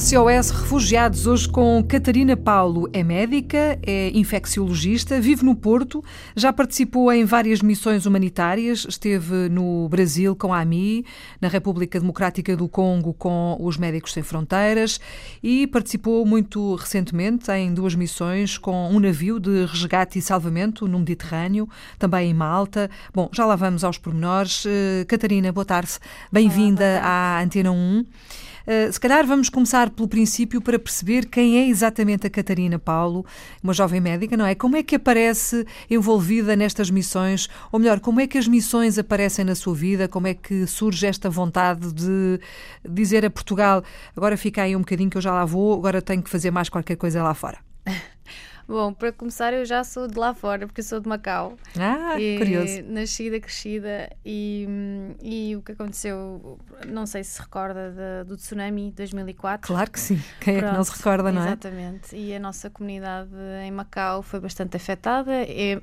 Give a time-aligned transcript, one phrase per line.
[0.00, 2.88] SOS Refugiados, hoje com Catarina Paulo.
[2.92, 6.02] É médica, é infecciologista, vive no Porto,
[6.34, 11.04] já participou em várias missões humanitárias, esteve no Brasil com a AMI,
[11.40, 14.98] na República Democrática do Congo com os Médicos Sem Fronteiras
[15.40, 20.98] e participou muito recentemente em duas missões com um navio de resgate e salvamento no
[20.98, 21.68] Mediterrâneo,
[22.00, 22.90] também em Malta.
[23.14, 24.64] Bom, já lá vamos aos pormenores.
[24.66, 25.92] Eh, Catarina, boa tarde.
[26.32, 28.04] Bem-vinda à Antena 1.
[28.66, 33.24] Uh, se calhar vamos começar pelo princípio para perceber quem é exatamente a Catarina Paulo,
[33.62, 34.54] uma jovem médica, não é?
[34.54, 37.48] Como é que aparece envolvida nestas missões?
[37.70, 40.08] Ou melhor, como é que as missões aparecem na sua vida?
[40.08, 42.40] Como é que surge esta vontade de
[42.88, 43.82] dizer a Portugal
[44.16, 46.68] agora fica aí um bocadinho que eu já lá vou, agora tenho que fazer mais
[46.68, 47.73] qualquer coisa lá fora?
[48.66, 51.56] Bom, para começar, eu já sou de lá fora, porque eu sou de Macau.
[51.78, 52.82] Ah, e, curioso.
[52.84, 54.66] Nascida, crescida, e,
[55.22, 59.66] e o que aconteceu, não sei se se recorda de, do tsunami de 2004.
[59.66, 61.46] Claro que sim, quem Pronto, é que não se recorda, não é?
[61.46, 63.30] Exatamente, e a nossa comunidade
[63.62, 65.32] em Macau foi bastante afetada.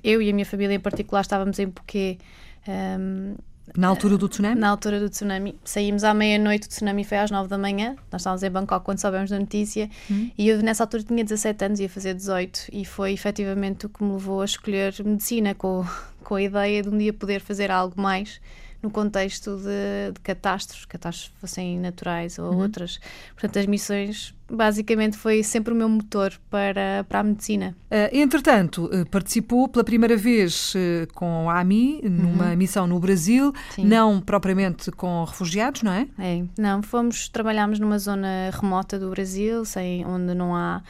[0.03, 2.19] Eu e a minha família em particular estávamos em Phuket.
[2.67, 3.35] Um,
[3.75, 4.59] na altura do tsunami?
[4.59, 5.55] Na altura do tsunami.
[5.63, 7.95] Saímos à meia-noite, o tsunami foi às 9 da manhã.
[8.11, 9.89] Nós estávamos em Bangkok quando soubemos da notícia.
[10.09, 10.29] Hum.
[10.37, 12.67] E eu, nessa altura, tinha 17 anos, ia fazer 18.
[12.71, 15.85] E foi efetivamente o que me levou a escolher medicina, com,
[16.23, 18.39] com a ideia de um dia poder fazer algo mais
[18.81, 22.59] no contexto de, de catástrofes, catástrofes fossem naturais ou uhum.
[22.59, 22.99] outras.
[23.35, 27.75] Portanto, as missões basicamente foi sempre o meu motor para, para a medicina.
[27.89, 32.57] Uh, entretanto, uh, participou pela primeira vez uh, com a AMI numa uhum.
[32.57, 33.85] missão no Brasil, Sim.
[33.85, 36.07] não propriamente com refugiados, não é?
[36.19, 40.81] É, não, fomos, trabalhámos numa zona remota do Brasil, sem, onde não há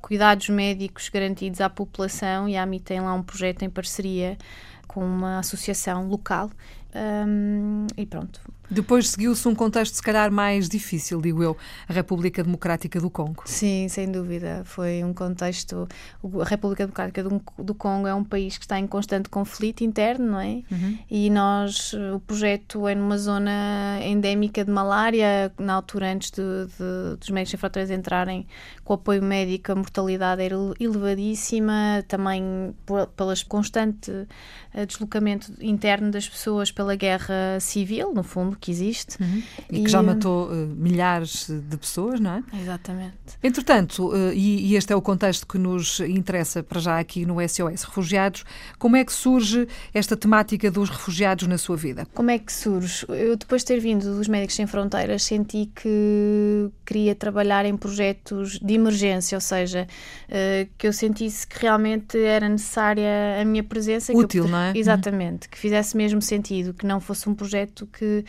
[0.00, 4.38] cuidados médicos garantidos à população e a AMI tem lá um projeto em parceria
[4.86, 6.50] com uma associação local
[6.94, 8.40] um, e pronto.
[8.70, 11.56] Depois seguiu-se um contexto, se calhar, mais difícil, digo eu,
[11.88, 13.42] a República Democrática do Congo.
[13.46, 14.62] Sim, sem dúvida.
[14.64, 15.88] Foi um contexto.
[16.22, 20.32] A República Democrática do, do Congo é um país que está em constante conflito interno,
[20.32, 20.62] não é?
[20.70, 20.98] Uhum.
[21.10, 27.16] E nós, o projeto é numa zona endémica de malária, na altura antes de, de,
[27.18, 28.46] dos médicos sem fronteiras entrarem
[28.84, 32.74] com apoio médico, a mortalidade era elevadíssima, também
[33.16, 34.26] pelas constante
[34.74, 39.20] eh, deslocamento interno das pessoas pela guerra civil, no fundo, que existe.
[39.20, 39.42] Uhum.
[39.68, 42.42] E, e, que já matou uh, milhares de pessoas, não é?
[42.56, 43.14] Exatamente.
[43.42, 47.36] Entretanto, uh, e, e, este é o contexto que nos interessa para já aqui no
[47.40, 48.44] SOS Refugiados,
[48.78, 52.06] como é que surge esta temática dos refugiados na sua vida?
[52.14, 53.04] Como é que surge?
[53.08, 58.60] Eu, depois de ter vindo dos Médicos Sem Fronteiras, senti que queria trabalhar em projetos
[58.60, 59.88] de emergência, ou seja,
[60.28, 64.12] uh, que eu sentisse que realmente era necessária a minha presença.
[64.16, 64.72] Útil, eu, não é?
[64.76, 68.24] Exatamente, que fizesse mesmo sentido, que não fosse um projeto que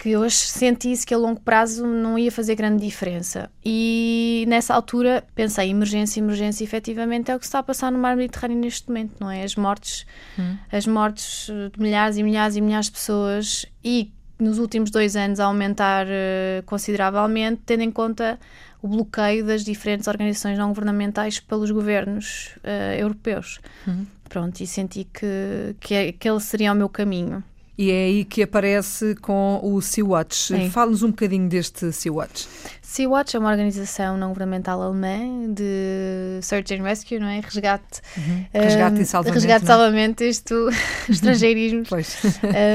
[0.00, 3.50] que eu sentisse que a longo prazo não ia fazer grande diferença.
[3.62, 8.16] E nessa altura pensei, emergência, emergência, efetivamente é o que está a passar no mar
[8.16, 9.44] Mediterrâneo neste momento, não é?
[9.44, 10.06] As mortes,
[10.38, 10.56] hum.
[10.72, 15.38] as mortes de milhares e milhares e milhares de pessoas e nos últimos dois anos
[15.38, 18.40] a aumentar uh, consideravelmente, tendo em conta
[18.80, 23.60] o bloqueio das diferentes organizações não governamentais pelos governos uh, europeus.
[23.86, 24.06] Hum.
[24.30, 27.44] Pronto, e senti que, que, é, que ele seria o meu caminho.
[27.80, 30.68] E é aí que aparece com o Sea-Watch.
[30.68, 32.46] Fale-nos um bocadinho deste Sea-Watch.
[32.82, 37.40] Sea-Watch é uma organização não governamental alemã de Search and Rescue, não é?
[37.40, 38.02] Resgate.
[38.18, 38.44] Uhum.
[38.52, 39.34] Resgate e salvamento.
[39.34, 39.66] Resgate e é?
[39.66, 40.68] salvamento, isto,
[41.08, 41.88] estrangeirismos.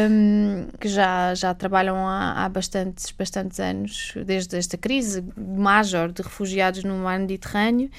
[0.09, 6.23] Um, que já, já trabalham há, há bastantes, bastantes anos, desde esta crise major de
[6.23, 7.91] refugiados no mar Mediterrâneo,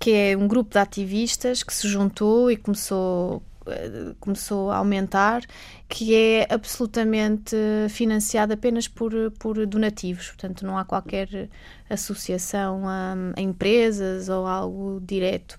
[0.00, 3.42] que é um grupo de ativistas que se juntou e começou
[4.20, 5.42] começou a aumentar,
[5.88, 7.56] que é absolutamente
[7.90, 11.48] financiado apenas por, por donativos, portanto não há qualquer
[11.88, 15.58] associação a, a empresas ou algo direto.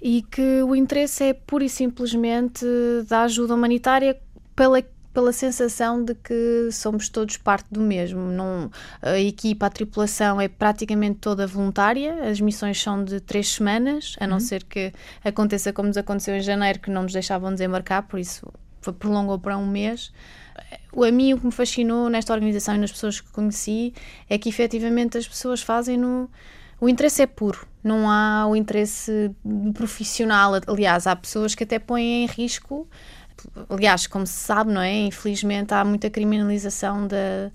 [0.00, 2.64] E que o interesse é pura e simplesmente
[3.08, 4.16] da ajuda humanitária
[4.54, 4.80] pela
[5.18, 8.20] pela sensação de que somos todos parte do mesmo.
[8.20, 8.70] Não,
[9.02, 14.28] a equipa, a tripulação é praticamente toda voluntária, as missões são de três semanas, a
[14.28, 14.40] não uhum.
[14.40, 14.92] ser que
[15.24, 18.46] aconteça como nos aconteceu em janeiro, que não nos deixavam desembarcar, por isso
[19.00, 20.12] prolongou para um mês.
[20.96, 23.92] A mim o que me fascinou nesta organização e nas pessoas que conheci
[24.30, 26.30] é que efetivamente as pessoas fazem no.
[26.80, 29.32] O interesse é puro, não há o interesse
[29.74, 30.52] profissional.
[30.64, 32.88] Aliás, há pessoas que até põem em risco
[33.68, 34.92] aliás, como se sabe, não é?
[34.92, 37.50] Infelizmente há muita criminalização da,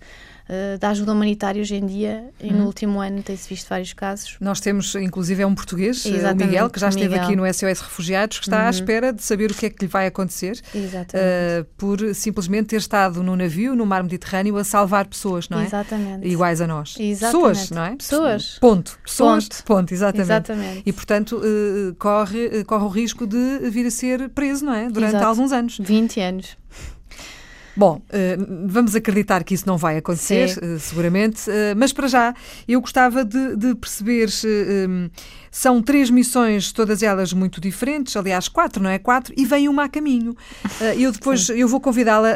[0.50, 2.66] uh, da ajuda humanitária hoje em dia e no uhum.
[2.66, 4.38] último ano tem-se visto vários casos.
[4.40, 7.24] Nós temos, inclusive, é um português, Exatamente, o Miguel, que já esteve Miguel.
[7.24, 8.68] aqui no SOS Refugiados, que está uhum.
[8.68, 12.78] à espera de saber o que é que lhe vai acontecer uh, por simplesmente ter
[12.78, 15.66] estado no navio, no mar Mediterrâneo, a salvar pessoas, não é?
[15.66, 16.28] Exatamente.
[16.28, 16.96] Iguais a nós.
[17.00, 17.50] Exatamente.
[17.50, 17.96] Pessoas, não é?
[17.96, 18.58] Pessoas.
[18.60, 19.00] Ponto.
[19.04, 20.26] Pessoas, ponto, ponto exatamente.
[20.26, 20.84] exatamente.
[20.86, 24.90] E, portanto, uh, corre, corre o risco de vir a ser preso, não é?
[24.90, 25.26] Durante Exato.
[25.26, 25.78] alguns anos.
[25.80, 26.58] 20 anos.
[27.76, 28.38] Bom, eh,
[28.68, 30.60] vamos acreditar que isso não vai acontecer, Sim.
[30.62, 32.36] Eh, seguramente, eh, mas para já
[32.68, 34.30] eu gostava de, de perceber.
[35.56, 38.98] São três missões, todas elas muito diferentes, aliás, quatro, não é?
[38.98, 40.36] Quatro, e vem uma a caminho.
[40.98, 42.30] Eu depois eu vou convidá-la,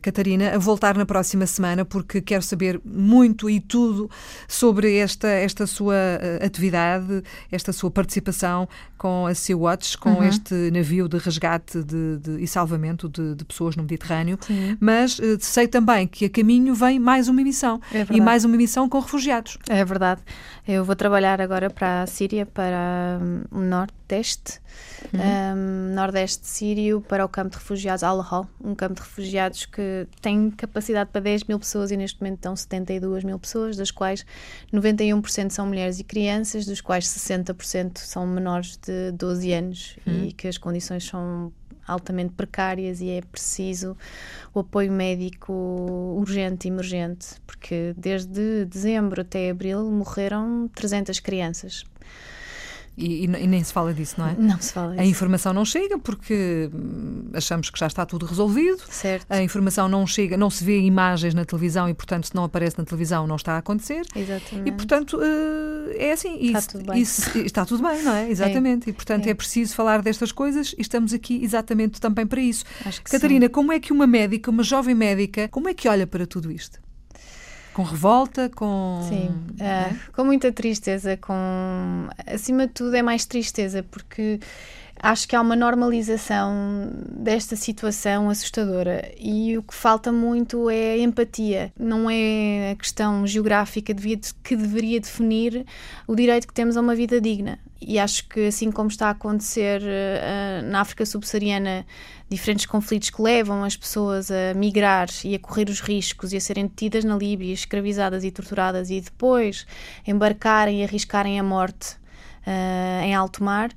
[0.00, 4.10] Catarina, a voltar na próxima semana, porque quero saber muito e tudo
[4.48, 5.94] sobre esta, esta sua
[6.42, 10.24] atividade, esta sua participação com a Sea Watch, com uhum.
[10.24, 14.38] este navio de resgate de, de, e salvamento de, de pessoas no Mediterrâneo.
[14.40, 14.76] Sim.
[14.80, 18.88] mas sei também que a caminho vem mais uma missão é e mais uma missão
[18.88, 19.58] com refugiados.
[19.68, 20.22] É verdade.
[20.66, 24.60] Eu vou trabalhar agora para a Síria, para hum, o Nordeste,
[25.12, 25.20] uhum.
[25.20, 30.48] um, Nordeste sírio, para o campo de refugiados Al-Hol, um campo de refugiados que tem
[30.52, 34.24] capacidade para 10 mil pessoas e neste momento estão 72 mil pessoas, das quais
[34.72, 40.26] 91% são mulheres e crianças, dos quais 60% são menores de 12 anos uhum.
[40.26, 41.52] e que as condições são
[41.84, 43.96] altamente precárias e é preciso
[44.54, 45.52] o apoio médico
[46.16, 51.84] urgente e emergente, porque desde dezembro até abril morreram 300 crianças.
[52.96, 54.34] E, e, nem se fala disso, não é?
[54.38, 55.02] Não se fala disso.
[55.02, 56.70] A informação não chega porque
[57.32, 58.82] achamos que já está tudo resolvido.
[58.90, 59.26] Certo.
[59.30, 62.78] A informação não chega, não se vê imagens na televisão e, portanto, se não aparece
[62.78, 64.06] na televisão, não está a acontecer.
[64.14, 64.68] Exatamente.
[64.68, 66.36] E, portanto, eh, é assim.
[66.38, 67.02] Está tudo bem.
[67.02, 68.28] Está tudo bem, não é?
[68.30, 68.88] Exatamente.
[68.88, 68.90] É.
[68.90, 69.30] E, portanto, é.
[69.30, 69.34] é.
[69.34, 72.64] preciso falar destas coisas e estamos aqui exatamente também para isso.
[73.04, 73.52] Catarina, sim.
[73.52, 76.78] como é que uma médica, uma jovem médica, como é que olha para tudo isto?
[77.74, 79.00] Com revolta, com.
[79.08, 82.08] Sim, uh, com muita tristeza, com.
[82.26, 84.38] Acima de tudo é mais tristeza, porque
[85.02, 86.52] acho que há uma normalização
[87.08, 91.72] desta situação assustadora e o que falta muito é empatia.
[91.78, 93.94] Não é a questão geográfica
[94.44, 95.66] que deveria definir
[96.06, 97.58] o direito que temos a uma vida digna.
[97.86, 101.86] E acho que, assim como está a acontecer uh, na África subsaariana,
[102.28, 106.40] diferentes conflitos que levam as pessoas a migrar e a correr os riscos e a
[106.40, 109.66] serem detidas na Líbia, escravizadas e torturadas e depois
[110.06, 111.96] embarcarem e arriscarem a morte
[112.46, 113.70] uh, em alto mar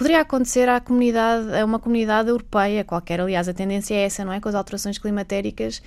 [0.00, 3.20] poderia acontecer à comunidade, a uma comunidade europeia qualquer.
[3.20, 4.40] Aliás, a tendência é essa, não é?
[4.40, 5.82] Com as alterações climatéricas,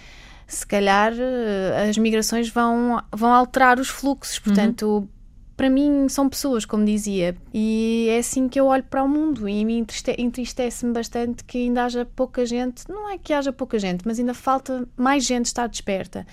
[0.45, 4.37] se calhar eh, as migrações vão, vão alterar os fluxos.
[4.37, 4.43] Uhum.
[4.43, 5.07] Portanto, uhum.
[5.55, 9.47] Para mim, são pessoas, como dizia, e é assim que eu olho para o mundo.
[9.47, 9.85] E me
[10.17, 14.33] entristece-me bastante que ainda haja pouca gente, não é que haja pouca gente, mas ainda
[14.33, 16.25] falta mais gente estar desperta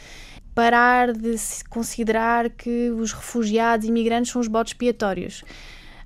[0.55, 1.37] parar de
[1.69, 5.45] considerar que os refugiados e imigrantes são os botes expiatórios.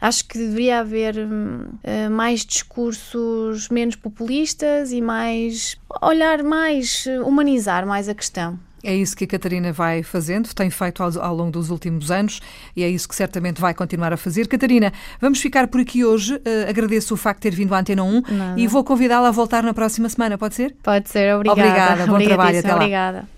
[0.00, 8.08] Acho que deveria haver uh, mais discursos menos populistas e mais olhar mais, humanizar mais
[8.08, 8.58] a questão.
[8.84, 12.40] É isso que a Catarina vai fazendo, tem feito ao, ao, longo dos últimos anos
[12.76, 14.46] e é isso que certamente vai continuar a fazer.
[14.46, 16.34] Catarina, vamos ficar por aqui hoje.
[16.34, 18.60] Uh, agradeço o facto de ter vindo à Antena 1 Nada.
[18.60, 20.74] e vou convidá-la a voltar na próxima semana, pode ser?
[20.82, 21.60] Pode ser, obrigada.
[21.60, 22.74] Obrigada, bom trabalho, até lá.
[22.76, 23.33] Obrigada.